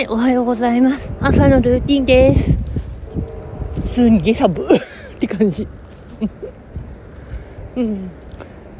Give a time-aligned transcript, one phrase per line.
[0.00, 1.12] はい、おはようございます。
[1.20, 2.56] 朝のルーティンです。
[3.86, 5.68] すんげえ寒 って感じ。
[7.76, 8.10] うん。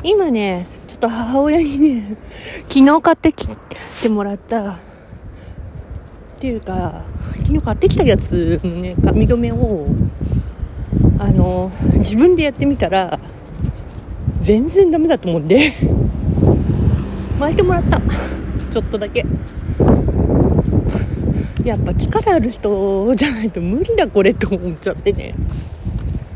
[0.03, 2.17] 今ね、ちょっと母親にね、
[2.71, 3.47] 昨日買ってき
[4.01, 4.75] てもらった、っ
[6.39, 7.03] ていうか、
[7.37, 9.89] 昨日買ってきたやつ、ね、髪留めを、
[11.19, 13.21] あの、自分でやってみたら、
[14.41, 15.75] 全然ダメだと思うんで、
[17.39, 18.01] 巻いてもらった。
[18.71, 19.27] ちょっとだけ。
[21.65, 25.35] やっぱ力ある人じゃないと無理だこれと思っちゃってね。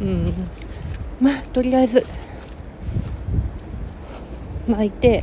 [0.00, 0.32] うん。
[1.20, 2.04] まあとりあえず
[4.68, 5.22] 巻いて、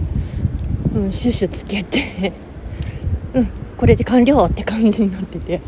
[0.96, 2.34] うん、シュッシュつけて
[3.34, 5.62] うんこれで完了って感じになってて。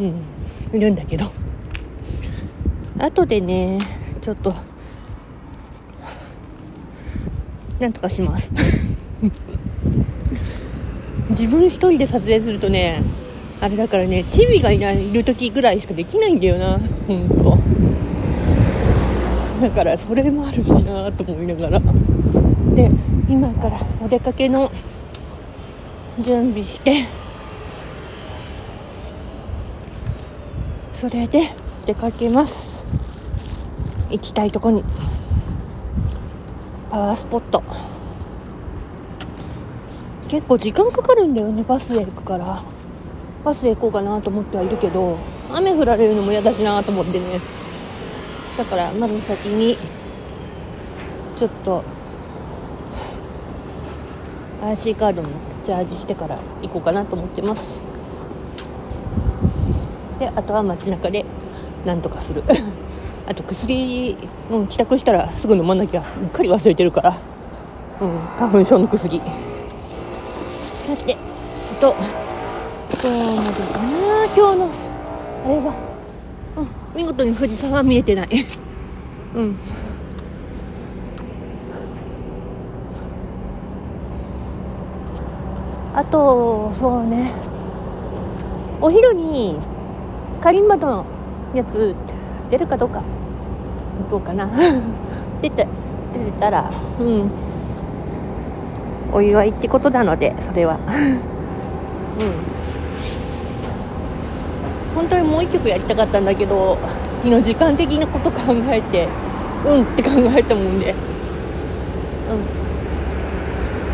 [0.00, 0.14] うん
[0.72, 1.30] いるんだけど。
[2.98, 3.78] 後でね
[4.20, 4.54] ちょっと
[7.80, 8.52] なんとかします。
[11.30, 13.02] 自分一人で撮影するとね
[13.62, 17.58] あれだからねチビがいないる時ぐらいしかできないんだよな本当。
[19.60, 21.80] だからそれもあるしなと思いながら。
[22.74, 22.90] で
[23.28, 24.72] 今からお出かけの
[26.18, 27.04] 準備して。
[30.94, 31.52] それで
[31.86, 32.82] 出かけます。
[34.10, 34.82] 行きたいとこに。
[36.90, 37.62] パワースポット。
[40.28, 42.62] 結構時間かかるんだよねバスで行くから。
[43.44, 45.18] バスで行こうかなと思ってはいるけど
[45.50, 47.40] 雨降られるのも嫌だしなと思ってね。
[48.58, 49.78] だからまず先に
[51.38, 51.82] ちょっと
[54.62, 55.28] IC カードも
[55.64, 57.80] チャージしてから行こうかなと思ってます。
[60.18, 61.24] であとは街中で
[61.86, 62.44] なんとかする。
[63.26, 64.16] あと薬、
[64.50, 67.16] うん、帰宅したらすぐ飲まなきゃうっかり忘れてるから、
[68.00, 69.18] うん、花粉症の薬。
[69.18, 71.94] さてあと
[73.02, 74.70] 今日までかな今日の
[75.46, 75.74] あれは、
[76.58, 78.28] うん、見事に富士山は見えてない。
[79.34, 79.56] うん。
[85.94, 87.32] あとそうね。
[88.82, 89.58] お昼に
[90.42, 91.06] カリンバの
[91.54, 91.94] やつ
[92.50, 93.02] 出るかどうか。
[94.10, 94.46] どうかな。
[95.40, 95.66] 出て
[96.12, 97.30] 出てたらうん。
[99.10, 100.78] お祝いってことなのでそれは。
[102.20, 102.24] う
[102.56, 102.69] ん。
[104.94, 106.78] 本当にもう一曲やりたかったんだけど
[107.22, 109.08] 昨日時間的なこと考えて
[109.64, 110.90] うんって考えたもんで。
[110.90, 110.96] うん。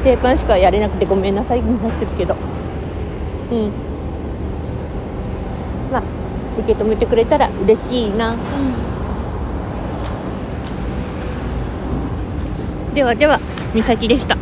[0.01, 2.37] ステーパンしかやれなくてごめんなさいになってるけど。
[3.51, 3.73] うん。
[5.91, 6.03] まあ
[6.59, 8.35] 受け止めてくれたら嬉しいな、
[12.95, 13.39] ではでは
[13.75, 14.37] 美咲でした。